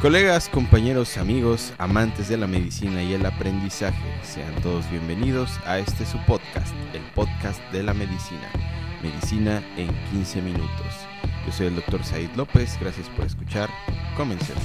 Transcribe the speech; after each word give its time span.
Colegas, 0.00 0.48
compañeros, 0.48 1.16
amigos, 1.16 1.72
amantes 1.76 2.28
de 2.28 2.36
la 2.36 2.46
medicina 2.46 3.02
y 3.02 3.14
el 3.14 3.26
aprendizaje, 3.26 3.98
sean 4.22 4.54
todos 4.62 4.88
bienvenidos 4.92 5.58
a 5.66 5.80
este 5.80 6.06
su 6.06 6.18
podcast, 6.24 6.72
el 6.94 7.02
podcast 7.16 7.60
de 7.72 7.82
la 7.82 7.94
medicina, 7.94 8.48
Medicina 9.02 9.60
en 9.76 9.88
15 10.12 10.40
minutos. 10.42 10.86
Yo 11.44 11.52
soy 11.52 11.66
el 11.66 11.74
doctor 11.74 12.04
Said 12.04 12.30
López, 12.36 12.78
gracias 12.80 13.08
por 13.08 13.26
escuchar, 13.26 13.68
comencemos. 14.16 14.62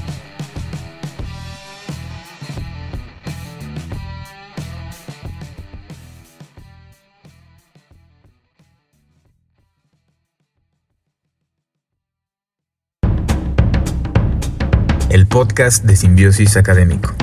El 15.13 15.27
podcast 15.27 15.85
de 15.85 15.95
Simbiosis 15.95 16.57
Académico. 16.57 17.13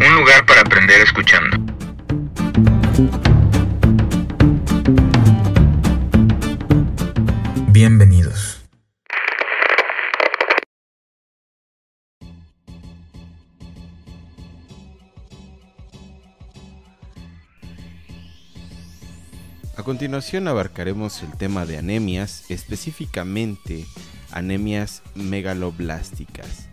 Un 0.00 0.14
lugar 0.20 0.46
para 0.46 0.62
aprender 0.62 1.02
escuchando. 1.02 1.58
Bienvenidos. 7.68 8.23
Continuación 19.84 20.48
abarcaremos 20.48 21.22
el 21.22 21.30
tema 21.36 21.66
de 21.66 21.76
anemias, 21.76 22.44
específicamente 22.48 23.84
anemias 24.32 25.02
megaloblásticas. 25.14 26.68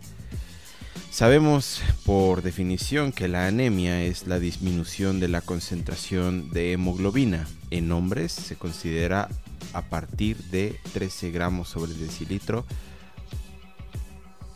Sabemos 1.10 1.82
por 2.06 2.40
definición 2.40 3.12
que 3.12 3.28
la 3.28 3.46
anemia 3.46 4.02
es 4.02 4.26
la 4.26 4.38
disminución 4.38 5.20
de 5.20 5.28
la 5.28 5.42
concentración 5.42 6.50
de 6.50 6.72
hemoglobina. 6.72 7.46
En 7.70 7.92
hombres 7.92 8.32
se 8.32 8.56
considera 8.56 9.28
a 9.74 9.82
partir 9.82 10.38
de 10.44 10.80
13 10.94 11.30
gramos 11.32 11.68
sobre 11.68 11.92
decilitro 11.92 12.64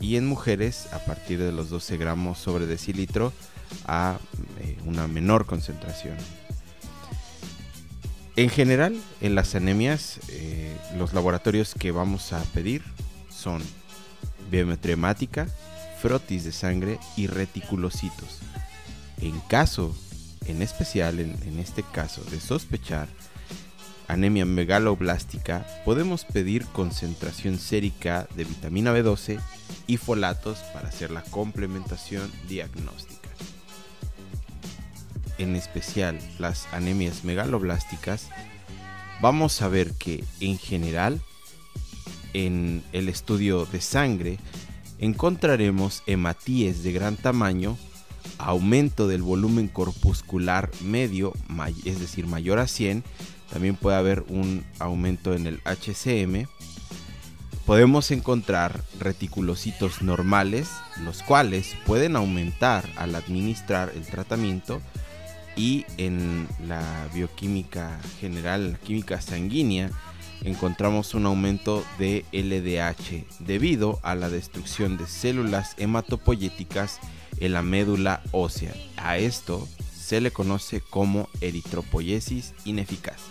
y 0.00 0.16
en 0.16 0.26
mujeres 0.26 0.88
a 0.94 1.04
partir 1.04 1.38
de 1.38 1.52
los 1.52 1.68
12 1.68 1.98
gramos 1.98 2.38
sobre 2.38 2.66
decilitro 2.66 3.34
a 3.86 4.18
eh, 4.60 4.78
una 4.86 5.06
menor 5.08 5.44
concentración. 5.44 6.16
En 8.36 8.50
general, 8.50 8.94
en 9.22 9.34
las 9.34 9.54
anemias, 9.54 10.20
eh, 10.28 10.76
los 10.98 11.14
laboratorios 11.14 11.74
que 11.74 11.90
vamos 11.90 12.34
a 12.34 12.42
pedir 12.52 12.82
son 13.30 13.62
biometría 14.50 14.92
hemática, 14.92 15.48
frotis 16.02 16.44
de 16.44 16.52
sangre 16.52 16.98
y 17.16 17.28
reticulocitos. 17.28 18.40
En 19.22 19.40
caso, 19.40 19.96
en 20.44 20.60
especial 20.60 21.18
en, 21.18 21.58
este 21.58 21.82
caso 21.82 22.22
de 22.24 22.38
sospechar 22.38 23.08
anemia 24.06 24.44
megaloblástica, 24.44 25.66
podemos 25.86 26.26
pedir 26.26 26.66
concentración 26.66 27.58
sérica 27.58 28.28
de 28.36 28.44
vitamina 28.44 28.92
B12 28.92 29.40
y 29.86 29.96
folatos 29.96 30.58
para 30.74 30.88
hacer 30.88 31.10
la 31.10 31.22
complementación 31.22 32.30
diagnóstica 32.46 33.25
en 35.38 35.56
especial 35.56 36.18
las 36.38 36.66
anemias 36.72 37.24
megaloblásticas, 37.24 38.28
vamos 39.20 39.62
a 39.62 39.68
ver 39.68 39.92
que 39.92 40.24
en 40.40 40.58
general 40.58 41.20
en 42.32 42.82
el 42.92 43.08
estudio 43.08 43.66
de 43.66 43.80
sangre 43.80 44.38
encontraremos 44.98 46.02
hematíes 46.06 46.82
de 46.82 46.92
gran 46.92 47.16
tamaño, 47.16 47.76
aumento 48.38 49.08
del 49.08 49.22
volumen 49.22 49.68
corpuscular 49.68 50.70
medio, 50.82 51.32
es 51.84 52.00
decir, 52.00 52.26
mayor 52.26 52.58
a 52.58 52.66
100, 52.66 53.04
también 53.50 53.76
puede 53.76 53.96
haber 53.96 54.24
un 54.28 54.64
aumento 54.78 55.34
en 55.34 55.46
el 55.46 55.60
HCM. 55.64 56.46
Podemos 57.64 58.10
encontrar 58.10 58.84
reticulocitos 58.98 60.02
normales, 60.02 60.68
los 61.04 61.22
cuales 61.22 61.74
pueden 61.84 62.16
aumentar 62.16 62.88
al 62.96 63.14
administrar 63.14 63.92
el 63.94 64.06
tratamiento 64.06 64.80
y 65.56 65.86
en 65.96 66.46
la 66.68 67.08
bioquímica 67.14 67.98
general, 68.20 68.72
la 68.72 68.78
química 68.78 69.20
sanguínea, 69.20 69.90
encontramos 70.44 71.14
un 71.14 71.26
aumento 71.26 71.84
de 71.98 72.24
LDH 72.32 73.24
debido 73.40 73.98
a 74.02 74.14
la 74.14 74.28
destrucción 74.28 74.96
de 74.98 75.06
células 75.06 75.74
hematopoyéticas 75.78 77.00
en 77.40 77.52
la 77.54 77.62
médula 77.62 78.22
ósea. 78.32 78.74
A 78.96 79.18
esto 79.18 79.66
se 79.98 80.20
le 80.20 80.30
conoce 80.30 80.80
como 80.80 81.28
eritropoyesis 81.40 82.54
ineficaz. 82.64 83.22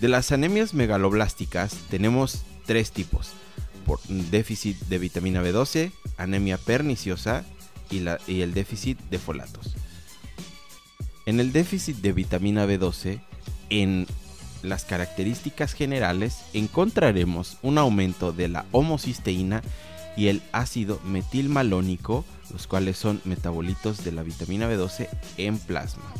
De 0.00 0.08
las 0.08 0.30
anemias 0.30 0.74
megaloblásticas 0.74 1.74
tenemos 1.90 2.42
tres 2.66 2.92
tipos, 2.92 3.32
por 3.84 4.00
déficit 4.06 4.78
de 4.82 4.98
vitamina 4.98 5.42
B12, 5.42 5.92
anemia 6.18 6.58
perniciosa 6.58 7.44
y, 7.90 8.04
y 8.30 8.42
el 8.42 8.52
déficit 8.52 8.98
de 9.10 9.18
folatos. 9.18 9.74
En 11.28 11.40
el 11.40 11.52
déficit 11.52 11.98
de 11.98 12.14
vitamina 12.14 12.64
B12, 12.64 13.20
en 13.68 14.06
las 14.62 14.86
características 14.86 15.74
generales 15.74 16.38
encontraremos 16.54 17.58
un 17.60 17.76
aumento 17.76 18.32
de 18.32 18.48
la 18.48 18.64
homocisteína 18.72 19.60
y 20.16 20.28
el 20.28 20.40
ácido 20.52 21.02
metilmalónico, 21.04 22.24
los 22.50 22.66
cuales 22.66 22.96
son 22.96 23.20
metabolitos 23.26 24.04
de 24.04 24.12
la 24.12 24.22
vitamina 24.22 24.70
B12 24.70 25.06
en 25.36 25.58
plasma. 25.58 26.14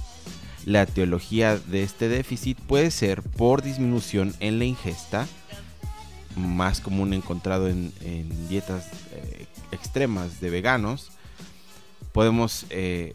La 0.67 0.83
etiología 0.83 1.57
de 1.57 1.85
este 1.85 2.11
déficit 2.11 2.59
puede 2.61 2.91
ser 2.91 3.23
por 3.23 3.63
disminución 3.63 4.35
en 4.41 4.59
la 4.59 4.67
ingesta, 4.67 5.27
más 6.37 6.83
común 6.83 7.15
encontrado 7.15 7.69
en, 7.69 7.95
dietas 8.51 8.91
eh, 9.13 9.47
extremas 9.73 10.43
de 10.43 10.51
veganos. 10.51 11.13
Podemos 12.13 12.67
eh, 12.69 13.15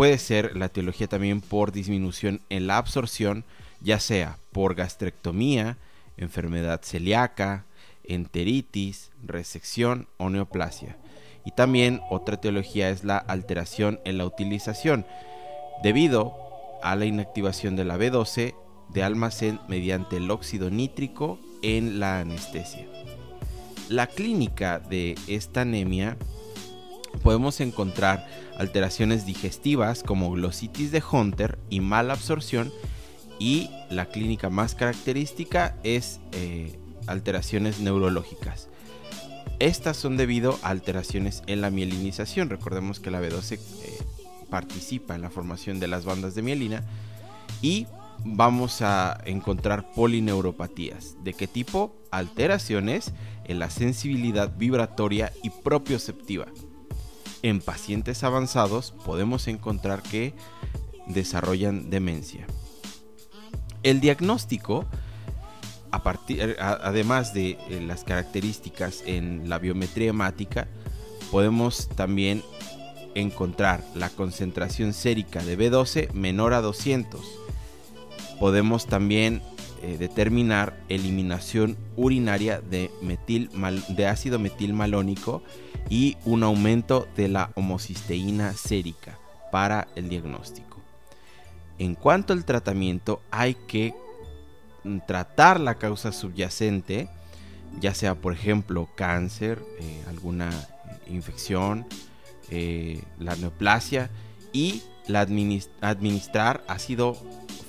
Puede 0.00 0.16
ser 0.16 0.56
la 0.56 0.64
etiología 0.64 1.08
también 1.08 1.42
por 1.42 1.72
disminución 1.72 2.40
en 2.48 2.66
la 2.66 2.78
absorción, 2.78 3.44
ya 3.82 4.00
sea 4.00 4.38
por 4.50 4.74
gastrectomía, 4.74 5.76
enfermedad 6.16 6.80
celíaca, 6.82 7.66
enteritis, 8.04 9.10
resección 9.22 10.08
o 10.16 10.30
neoplasia. 10.30 10.96
Y 11.44 11.50
también 11.50 12.00
otra 12.08 12.36
etiología 12.36 12.88
es 12.88 13.04
la 13.04 13.18
alteración 13.18 14.00
en 14.06 14.16
la 14.16 14.24
utilización, 14.24 15.04
debido 15.82 16.34
a 16.82 16.96
la 16.96 17.04
inactivación 17.04 17.76
de 17.76 17.84
la 17.84 17.98
B12 17.98 18.54
de 18.88 19.02
almacén 19.02 19.60
mediante 19.68 20.16
el 20.16 20.30
óxido 20.30 20.70
nítrico 20.70 21.38
en 21.60 22.00
la 22.00 22.20
anestesia. 22.20 22.86
La 23.90 24.06
clínica 24.06 24.78
de 24.78 25.14
esta 25.26 25.60
anemia 25.60 26.16
podemos 27.22 27.60
encontrar 27.60 28.26
alteraciones 28.58 29.26
digestivas 29.26 30.02
como 30.02 30.30
glositis 30.30 30.92
de 30.92 31.02
Hunter 31.10 31.58
y 31.70 31.80
mala 31.80 32.14
absorción 32.14 32.72
y 33.38 33.70
la 33.88 34.06
clínica 34.06 34.50
más 34.50 34.74
característica 34.74 35.76
es 35.82 36.20
eh, 36.32 36.78
alteraciones 37.06 37.80
neurológicas. 37.80 38.68
Estas 39.58 39.96
son 39.96 40.16
debido 40.16 40.58
a 40.62 40.70
alteraciones 40.70 41.42
en 41.46 41.60
la 41.60 41.70
mielinización. 41.70 42.48
Recordemos 42.48 43.00
que 43.00 43.10
la 43.10 43.20
B12 43.20 43.58
eh, 43.58 43.98
participa 44.48 45.14
en 45.14 45.22
la 45.22 45.30
formación 45.30 45.80
de 45.80 45.88
las 45.88 46.04
bandas 46.04 46.34
de 46.34 46.42
mielina 46.42 46.84
y 47.62 47.86
vamos 48.24 48.82
a 48.82 49.20
encontrar 49.24 49.92
polineuropatías. 49.92 51.16
¿De 51.24 51.34
qué 51.34 51.46
tipo? 51.46 51.94
Alteraciones 52.10 53.12
en 53.44 53.58
la 53.58 53.70
sensibilidad 53.70 54.54
vibratoria 54.56 55.32
y 55.42 55.50
propioceptiva 55.50 56.46
en 57.42 57.60
pacientes 57.60 58.22
avanzados 58.24 58.92
podemos 59.04 59.48
encontrar 59.48 60.02
que 60.02 60.34
desarrollan 61.06 61.90
demencia. 61.90 62.46
El 63.82 64.00
diagnóstico, 64.00 64.86
además 65.90 67.32
de 67.34 67.58
eh, 67.68 67.80
las 67.86 68.04
características 68.04 69.02
en 69.06 69.48
la 69.48 69.58
biometría 69.58 70.10
hemática, 70.10 70.68
podemos 71.30 71.88
también 71.88 72.42
encontrar 73.14 73.82
la 73.94 74.10
concentración 74.10 74.92
sérica 74.92 75.42
de 75.42 75.58
B12 75.58 76.12
menor 76.12 76.52
a 76.52 76.60
200. 76.60 77.20
Podemos 78.38 78.86
también 78.86 79.42
eh, 79.82 79.96
determinar 79.98 80.78
eliminación 80.88 81.76
urinaria 81.96 82.60
de, 82.60 82.90
metil 83.00 83.50
de 83.88 84.06
ácido 84.06 84.38
metilmalónico 84.38 85.42
y 85.88 86.16
un 86.24 86.42
aumento 86.42 87.08
de 87.16 87.28
la 87.28 87.50
homocisteína 87.54 88.52
sérica 88.52 89.18
para 89.50 89.88
el 89.96 90.08
diagnóstico. 90.08 90.78
En 91.78 91.94
cuanto 91.94 92.32
al 92.32 92.44
tratamiento, 92.44 93.22
hay 93.30 93.54
que 93.54 93.94
tratar 95.06 95.58
la 95.60 95.76
causa 95.76 96.12
subyacente 96.12 97.08
ya 97.78 97.94
sea 97.94 98.14
por 98.14 98.32
ejemplo 98.32 98.88
cáncer, 98.94 99.62
eh, 99.78 100.02
alguna 100.08 100.50
infección, 101.06 101.86
eh, 102.50 103.02
la 103.18 103.36
neoplasia 103.36 104.10
y 104.52 104.82
la 105.06 105.20
administrar 105.20 106.64
ácido 106.66 107.16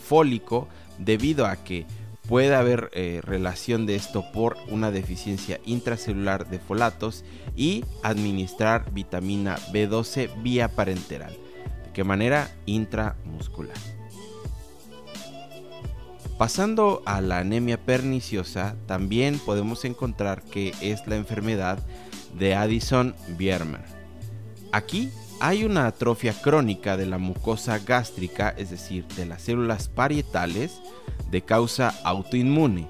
fólico 0.03 0.67
debido 0.97 1.45
a 1.45 1.57
que 1.57 1.85
puede 2.31 2.55
haber 2.55 2.89
eh, 2.93 3.19
relación 3.21 3.85
de 3.85 3.95
esto 3.95 4.23
por 4.31 4.55
una 4.69 4.89
deficiencia 4.89 5.59
intracelular 5.65 6.49
de 6.49 6.59
folatos 6.59 7.25
y 7.57 7.83
administrar 8.03 8.89
vitamina 8.93 9.57
B12 9.73 10.41
vía 10.41 10.69
parenteral. 10.69 11.33
¿De 11.33 11.91
qué 11.91 12.05
manera? 12.05 12.49
Intramuscular. 12.65 13.75
Pasando 16.37 17.03
a 17.05 17.19
la 17.19 17.39
anemia 17.39 17.77
perniciosa, 17.77 18.77
también 18.85 19.37
podemos 19.37 19.83
encontrar 19.83 20.41
que 20.41 20.73
es 20.79 21.05
la 21.07 21.17
enfermedad 21.17 21.79
de 22.39 22.55
Addison-Biermer. 22.55 23.83
Aquí 24.71 25.11
hay 25.41 25.65
una 25.65 25.87
atrofia 25.87 26.33
crónica 26.33 26.95
de 26.95 27.05
la 27.05 27.17
mucosa 27.17 27.79
gástrica, 27.79 28.49
es 28.57 28.69
decir, 28.69 29.05
de 29.17 29.25
las 29.25 29.41
células 29.41 29.89
parietales, 29.89 30.79
de 31.29 31.41
causa 31.41 31.93
autoinmune. 32.03 32.87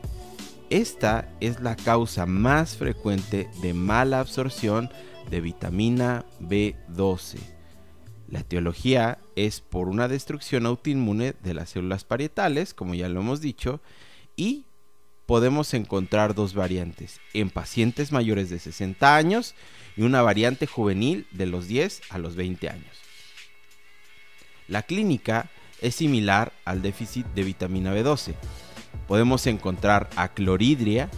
Esta 0.69 1.29
es 1.39 1.61
la 1.61 1.75
causa 1.75 2.25
más 2.25 2.77
frecuente 2.77 3.49
de 3.61 3.73
mala 3.73 4.19
absorción 4.19 4.89
de 5.29 5.41
vitamina 5.41 6.25
B12 6.39 7.39
la 8.31 8.39
etiología 8.39 9.19
es 9.35 9.59
por 9.59 9.89
una 9.89 10.07
destrucción 10.07 10.65
autoinmune 10.65 11.35
de 11.43 11.53
las 11.53 11.71
células 11.71 12.05
parietales, 12.05 12.73
como 12.73 12.95
ya 12.95 13.09
lo 13.09 13.19
hemos 13.19 13.41
dicho, 13.41 13.81
y 14.37 14.65
podemos 15.31 15.73
encontrar 15.73 16.35
dos 16.35 16.53
variantes, 16.53 17.21
en 17.33 17.49
pacientes 17.49 18.11
mayores 18.11 18.49
de 18.49 18.59
60 18.59 19.15
años 19.15 19.55
y 19.95 20.01
una 20.01 20.21
variante 20.21 20.67
juvenil 20.67 21.25
de 21.31 21.45
los 21.45 21.69
10 21.69 22.01
a 22.09 22.17
los 22.17 22.35
20 22.35 22.67
años. 22.67 22.97
La 24.67 24.81
clínica 24.81 25.49
es 25.79 25.95
similar 25.95 26.51
al 26.65 26.81
déficit 26.81 27.25
de 27.27 27.45
vitamina 27.45 27.95
B12. 27.95 28.33
Podemos 29.07 29.47
encontrar 29.47 30.09
acloridria 30.17 31.09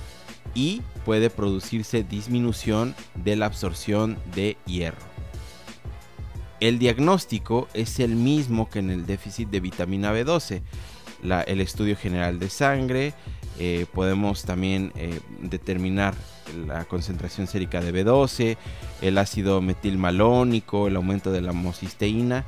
y 0.54 0.84
puede 1.06 1.32
producirse 1.32 2.04
disminución 2.04 2.94
de 3.16 3.36
la 3.36 3.48
absorción 3.48 4.20
de 4.36 4.58
hierro. 4.68 5.02
El 6.60 6.78
diagnóstico 6.78 7.68
es 7.74 8.00
el 8.00 8.16
mismo 8.16 8.70
que 8.70 8.78
en 8.78 8.92
el 8.92 9.08
déficit 9.08 9.50
de 9.50 9.60
vitamina 9.60 10.14
B12. 10.14 10.62
el 11.48 11.62
estudio 11.62 11.98
general 11.98 12.38
de 12.38 12.52
sangre, 12.52 13.16
eh, 13.60 13.86
podemos 13.94 14.44
también 14.44 14.92
eh, 14.96 15.20
determinar 15.40 16.16
la 16.68 16.86
concentración 16.86 17.48
sérica 17.48 17.82
de 17.82 17.94
B12, 17.94 18.58
el 19.02 19.18
ácido 19.18 19.62
metilmalónico, 19.62 20.88
el 20.88 20.96
aumento 20.96 21.32
de 21.32 21.42
la 21.42 21.52
homocisteína, 21.52 22.46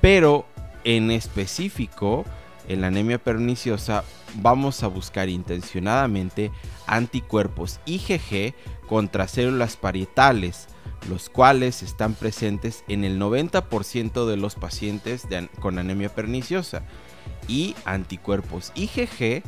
pero 0.00 0.46
en 0.84 1.10
específico 1.10 2.24
en 2.68 2.80
la 2.80 2.88
anemia 2.88 3.18
perniciosa 3.18 4.02
vamos 4.36 4.82
a 4.82 4.88
buscar 4.88 5.28
intencionadamente 5.28 6.50
anticuerpos 6.86 7.80
IgG 7.86 8.54
contra 8.88 9.28
células 9.28 9.76
parietales 9.76 10.68
los 11.08 11.28
cuales 11.28 11.82
están 11.82 12.14
presentes 12.14 12.84
en 12.88 13.04
el 13.04 13.20
90% 13.20 14.26
de 14.26 14.36
los 14.36 14.54
pacientes 14.54 15.26
con 15.60 15.78
anemia 15.78 16.08
perniciosa, 16.08 16.82
y 17.48 17.74
anticuerpos 17.84 18.72
IgG 18.74 19.42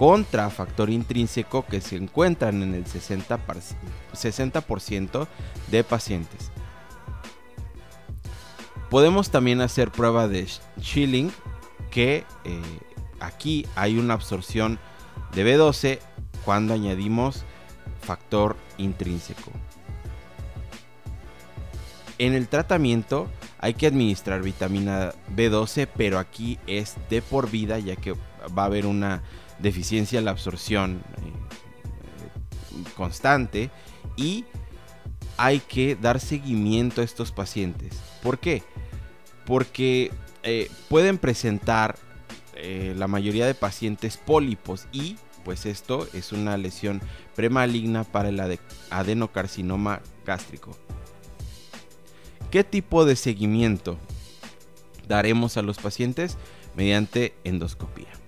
contra 0.00 0.48
factor 0.48 0.88
intrínseco 0.88 1.66
que 1.66 1.82
se 1.82 1.96
encuentran 1.96 2.62
en 2.62 2.72
el 2.72 2.86
60%, 2.86 5.28
de 5.70 5.84
pacientes. 5.84 6.50
Podemos 8.88 9.28
también 9.28 9.60
hacer 9.60 9.90
prueba 9.90 10.26
de 10.26 10.48
Schilling, 10.80 11.30
que 11.90 12.24
eh, 12.44 12.62
aquí 13.20 13.66
hay 13.76 13.98
una 13.98 14.14
absorción 14.14 14.78
de 15.34 15.44
B12 15.44 15.98
cuando 16.46 16.72
añadimos 16.72 17.44
factor 18.00 18.56
intrínseco. 18.78 19.50
En 22.16 22.32
el 22.32 22.48
tratamiento 22.48 23.28
hay 23.58 23.74
que 23.74 23.86
administrar 23.86 24.40
vitamina 24.40 25.12
B12, 25.36 25.86
pero 25.94 26.18
aquí 26.18 26.58
es 26.66 26.96
de 27.10 27.20
por 27.20 27.50
vida 27.50 27.78
ya 27.78 27.96
que 27.96 28.12
va 28.12 28.62
a 28.62 28.64
haber 28.64 28.86
una 28.86 29.22
deficiencia 29.60 30.18
en 30.18 30.24
la 30.24 30.30
absorción 30.30 31.02
eh, 31.18 32.90
constante 32.96 33.70
y 34.16 34.44
hay 35.36 35.60
que 35.60 35.96
dar 35.96 36.20
seguimiento 36.20 37.00
a 37.00 37.04
estos 37.04 37.32
pacientes. 37.32 37.98
¿Por 38.22 38.38
qué? 38.38 38.62
Porque 39.46 40.12
eh, 40.42 40.70
pueden 40.88 41.18
presentar 41.18 41.96
eh, 42.54 42.94
la 42.96 43.08
mayoría 43.08 43.46
de 43.46 43.54
pacientes 43.54 44.16
pólipos 44.18 44.86
y 44.92 45.16
pues 45.44 45.64
esto 45.64 46.06
es 46.12 46.32
una 46.32 46.58
lesión 46.58 47.00
premaligna 47.34 48.04
para 48.04 48.28
el 48.28 48.58
adenocarcinoma 48.90 50.02
gástrico. 50.26 50.76
¿Qué 52.50 52.64
tipo 52.64 53.06
de 53.06 53.16
seguimiento 53.16 53.96
daremos 55.08 55.56
a 55.56 55.62
los 55.62 55.78
pacientes? 55.78 56.36
Mediante 56.76 57.34
endoscopía. 57.44 58.19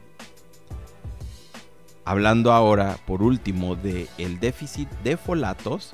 Hablando 2.05 2.53
ahora 2.53 2.99
por 3.07 3.23
último 3.23 3.77
del 3.77 4.09
el 4.19 4.41
déficit 4.41 4.89
de 5.05 5.17
folatos, 5.17 5.93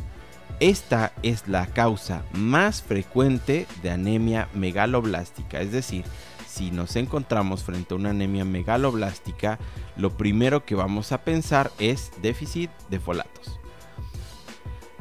esta 0.60 1.12
es 1.22 1.46
la 1.46 1.66
causa 1.66 2.24
más 2.32 2.82
frecuente 2.82 3.66
de 3.82 3.90
anemia 3.90 4.48
megaloblástica, 4.54 5.60
es 5.60 5.70
decir, 5.70 6.04
si 6.48 6.70
nos 6.70 6.96
encontramos 6.96 7.62
frente 7.62 7.94
a 7.94 7.96
una 7.96 8.10
anemia 8.10 8.44
megaloblástica, 8.44 9.58
lo 9.96 10.16
primero 10.16 10.64
que 10.64 10.74
vamos 10.74 11.12
a 11.12 11.22
pensar 11.22 11.70
es 11.78 12.10
déficit 12.22 12.70
de 12.90 12.98
folatos. 12.98 13.60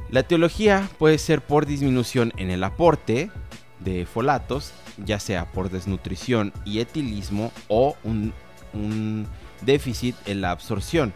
La 0.10 0.20
etiología 0.22 0.88
puede 1.00 1.18
ser 1.18 1.42
por 1.42 1.66
disminución 1.66 2.32
en 2.38 2.52
el 2.52 2.64
aporte 2.64 3.32
de 3.80 4.06
folatos, 4.06 4.72
ya 5.04 5.20
sea 5.20 5.52
por 5.52 5.70
desnutrición 5.70 6.54
y 6.66 6.80
etilismo 6.80 7.52
o 7.68 7.96
un, 8.04 8.34
déficit 9.62 10.16
en 10.26 10.42
la 10.42 10.52
absorción. 10.52 11.14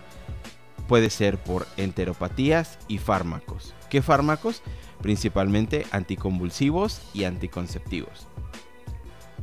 Puede 0.87 1.09
ser 1.09 1.37
por 1.37 1.67
enteropatías 1.77 2.79
y 2.87 2.97
fármacos. 2.97 3.73
¿Qué 3.89 4.01
fármacos? 4.01 4.61
Principalmente 5.01 5.85
anticonvulsivos 5.91 7.01
y 7.13 7.23
anticonceptivos. 7.23 8.27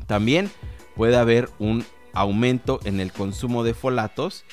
También 0.06 0.50
puede 0.94 1.16
haber 1.16 1.48
un 1.58 1.84
aumento 2.12 2.80
en 2.84 3.00
el 3.00 3.12
consumo 3.12 3.62
de 3.62 3.74
folatos 3.74 4.44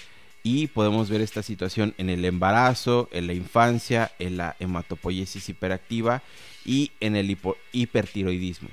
y 0.43 0.67
podemos 0.67 1.09
ver 1.09 1.21
esta 1.21 1.41
situación 1.41 1.95
en 1.97 2.09
el 2.09 2.23
embarazo, 2.23 3.09
en 3.11 3.25
la 3.25 3.33
infancia, 3.33 4.11
en 4.19 4.37
la 4.37 4.55
hematopoiesis 4.59 5.49
hiperactiva 5.49 6.21
y 6.63 6.91
en 6.99 7.15
el 7.15 7.35
hipertiroidismo. 7.71 8.69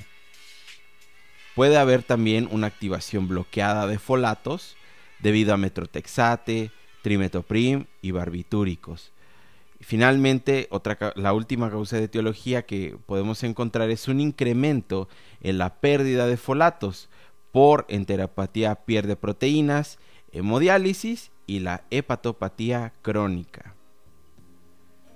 Puede 1.54 1.78
haber 1.78 2.02
también 2.02 2.46
una 2.50 2.66
activación 2.66 3.26
bloqueada 3.26 3.86
de 3.86 3.98
folatos 3.98 4.76
debido 5.22 5.54
a 5.54 5.56
metrotexate, 5.56 6.70
trimetoprim 7.02 7.86
y 8.00 8.10
barbitúricos. 8.10 9.12
Finalmente, 9.80 10.68
otra, 10.70 11.12
la 11.16 11.32
última 11.32 11.70
causa 11.70 11.96
de 11.96 12.04
etiología 12.04 12.62
que 12.66 12.96
podemos 13.06 13.42
encontrar 13.42 13.90
es 13.90 14.06
un 14.06 14.20
incremento 14.20 15.08
en 15.40 15.58
la 15.58 15.74
pérdida 15.80 16.26
de 16.26 16.36
folatos 16.36 17.08
por 17.50 17.84
enteropatía 17.88 18.76
pierde 18.76 19.16
proteínas, 19.16 19.98
hemodiálisis 20.32 21.30
y 21.46 21.60
la 21.60 21.84
hepatopatía 21.90 22.92
crónica. 23.02 23.74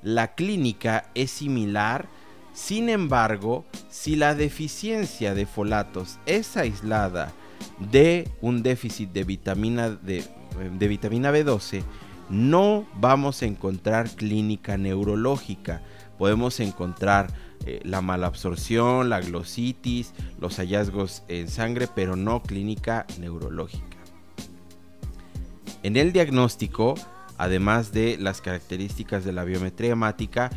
La 0.03 0.35
clínica 0.35 1.11
es 1.15 1.31
similar, 1.31 2.09
sin 2.53 2.89
embargo, 2.89 3.65
si 3.89 4.17
la 4.17 4.35
deficiencia 4.35 5.35
de 5.35 5.47
folatos 5.47 6.19
es 6.27 6.57
aislada 6.57 7.33
de 7.79 8.29
un 8.41 8.63
déficit 8.63 9.13
de 9.13 9.25
vitamina, 9.25 9.91
de, 9.91 10.25
vitamina 10.89 11.33
B12, 11.33 11.83
no 12.31 12.87
vamos 12.99 13.43
a 13.43 13.47
encontrar 13.47 14.11
clínica 14.11 14.77
neurológica. 14.77 15.83
Podemos 16.19 16.61
encontrar 16.61 17.29
eh, 17.67 17.81
la 17.85 18.01
malabsorción, 18.01 19.11
la 19.11 19.21
glositis, 19.21 20.13
los 20.41 20.57
hallazgos 20.57 21.23
en 21.29 21.49
sangre, 21.49 21.89
pero 21.95 22.17
no 22.17 22.43
clínica 22.43 23.07
neurológica. 23.21 23.97
En 25.83 25.97
el 25.97 26.13
diagnóstico, 26.13 26.95
además 27.39 27.93
de 27.93 28.17
las 28.19 28.41
características 28.41 29.25
de 29.25 29.33
la 29.33 29.45
biometría 29.45 29.93
hemática, 29.93 30.51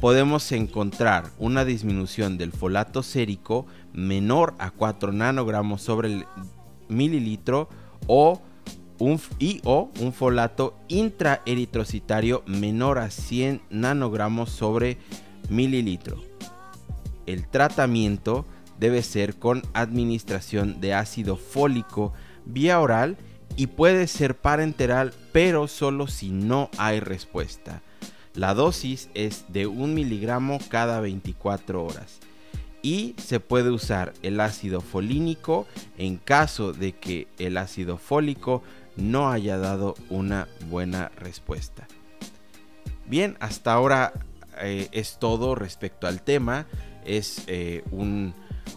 podemos 0.00 0.52
encontrar 0.52 1.30
una 1.38 1.64
disminución 1.64 2.38
del 2.38 2.52
folato 2.52 3.02
sérico 3.02 3.66
menor 3.92 4.54
a 4.58 4.70
4 4.70 5.12
nanogramos 5.12 5.82
sobre 5.82 6.12
el 6.12 6.26
mililitro 6.88 7.68
o 8.06 8.40
un, 8.98 9.20
y 9.38 9.60
o 9.64 9.90
un 10.00 10.12
folato 10.12 10.76
intraeritrocitario 10.88 12.42
menor 12.46 12.98
a 12.98 13.10
100 13.10 13.62
nanogramos 13.70 14.50
sobre 14.50 14.98
mililitro. 15.48 16.22
El 17.26 17.48
tratamiento 17.48 18.46
debe 18.78 19.02
ser 19.02 19.36
con 19.38 19.62
administración 19.72 20.80
de 20.80 20.94
ácido 20.94 21.36
fólico 21.36 22.12
vía 22.44 22.80
oral 22.80 23.16
y 23.56 23.68
puede 23.68 24.06
ser 24.06 24.36
parenteral, 24.36 25.12
pero 25.32 25.66
solo 25.66 26.06
si 26.06 26.30
no 26.30 26.70
hay 26.76 27.00
respuesta. 27.00 27.82
La 28.36 28.52
dosis 28.52 29.08
es 29.14 29.46
de 29.48 29.66
1 29.66 29.86
miligramo 29.94 30.58
cada 30.68 31.00
24 31.00 31.82
horas. 31.82 32.18
Y 32.82 33.14
se 33.16 33.40
puede 33.40 33.70
usar 33.70 34.12
el 34.22 34.40
ácido 34.40 34.82
folínico 34.82 35.66
en 35.96 36.18
caso 36.18 36.72
de 36.72 36.92
que 36.92 37.26
el 37.38 37.56
ácido 37.56 37.96
fólico 37.96 38.62
no 38.96 39.30
haya 39.30 39.56
dado 39.56 39.94
una 40.10 40.48
buena 40.68 41.10
respuesta. 41.16 41.88
Bien, 43.06 43.36
hasta 43.40 43.72
ahora 43.72 44.12
eh, 44.60 44.88
es 44.92 45.18
todo 45.18 45.54
respecto 45.54 46.06
al 46.06 46.20
tema. 46.20 46.66
Es 47.04 47.42
eh, 47.46 47.82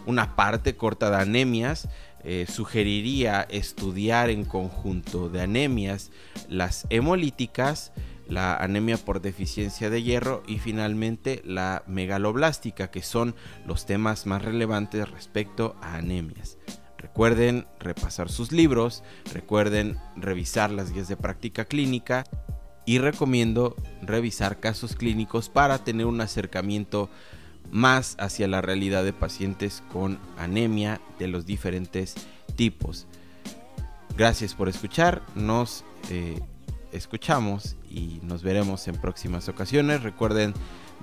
una 0.06 0.36
parte 0.36 0.74
corta 0.74 1.10
de 1.10 1.16
anemias. 1.16 1.86
Eh, 2.22 2.46
sugeriría 2.48 3.42
estudiar 3.42 4.28
en 4.28 4.44
conjunto 4.44 5.30
de 5.30 5.40
anemias 5.40 6.10
las 6.48 6.86
hemolíticas, 6.90 7.92
la 8.30 8.54
anemia 8.54 8.96
por 8.96 9.20
deficiencia 9.20 9.90
de 9.90 10.02
hierro 10.02 10.42
y 10.46 10.58
finalmente 10.58 11.42
la 11.44 11.82
megaloblástica, 11.86 12.90
que 12.90 13.02
son 13.02 13.34
los 13.66 13.84
temas 13.84 14.24
más 14.24 14.42
relevantes 14.42 15.10
respecto 15.10 15.76
a 15.82 15.96
anemias. 15.96 16.56
Recuerden 16.96 17.66
repasar 17.80 18.30
sus 18.30 18.52
libros, 18.52 19.02
recuerden 19.34 19.98
revisar 20.16 20.70
las 20.70 20.92
guías 20.92 21.08
de 21.08 21.16
práctica 21.16 21.64
clínica 21.64 22.24
y 22.86 22.98
recomiendo 22.98 23.74
revisar 24.02 24.60
casos 24.60 24.94
clínicos 24.94 25.48
para 25.48 25.78
tener 25.78 26.06
un 26.06 26.20
acercamiento 26.20 27.10
más 27.70 28.16
hacia 28.18 28.48
la 28.48 28.60
realidad 28.60 29.04
de 29.04 29.12
pacientes 29.12 29.82
con 29.92 30.18
anemia 30.38 31.00
de 31.18 31.28
los 31.28 31.46
diferentes 31.46 32.14
tipos. 32.56 33.06
Gracias 34.16 34.54
por 34.54 34.68
escuchar, 34.68 35.22
nos 35.34 35.84
eh, 36.10 36.40
escuchamos 36.92 37.76
y 37.90 38.20
nos 38.22 38.42
veremos 38.42 38.86
en 38.88 38.96
próximas 38.96 39.48
ocasiones. 39.48 40.02
Recuerden 40.02 40.54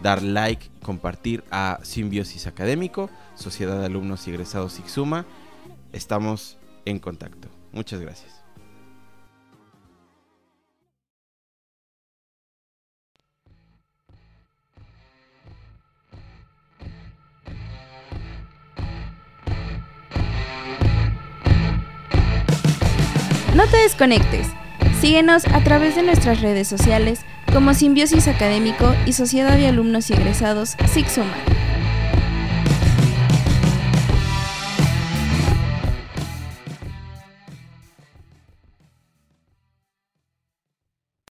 dar 0.01 0.21
like, 0.21 0.69
compartir 0.81 1.43
a 1.51 1.79
Simbiosis 1.83 2.47
Académico, 2.47 3.09
Sociedad 3.35 3.79
de 3.79 3.85
Alumnos 3.85 4.27
y 4.27 4.31
Egresados 4.31 4.79
Ixuma. 4.79 5.25
Estamos 5.93 6.57
en 6.85 6.99
contacto. 6.99 7.49
Muchas 7.71 7.99
gracias. 7.99 8.37
No 23.55 23.65
te 23.65 23.77
desconectes. 23.77 24.47
Síguenos 24.99 25.45
a 25.45 25.63
través 25.63 25.95
de 25.95 26.01
nuestras 26.01 26.41
redes 26.41 26.67
sociales 26.67 27.19
como 27.53 27.75
Simbiosis 27.75 28.27
Académico 28.27 28.95
y 29.05 29.13
Sociedad 29.13 29.55
de 29.55 29.67
Alumnos 29.67 30.09
y 30.09 30.13
Egresados 30.13 30.75
SIGSUMA. 30.91 31.56